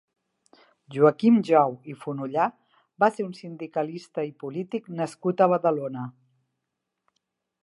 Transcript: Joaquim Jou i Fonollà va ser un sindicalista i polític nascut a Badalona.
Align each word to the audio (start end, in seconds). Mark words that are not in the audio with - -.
Joaquim 0.95 1.37
Jou 1.49 1.75
i 1.93 1.95
Fonollà 2.05 2.47
va 3.05 3.11
ser 3.17 3.27
un 3.29 3.37
sindicalista 3.43 4.27
i 4.31 4.35
polític 4.45 4.93
nascut 5.03 5.45
a 5.49 5.53
Badalona. 5.57 6.11